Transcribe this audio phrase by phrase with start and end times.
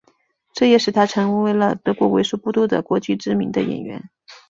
[0.51, 4.09] 这也使他成为了德国为数不多的国际知名的演员。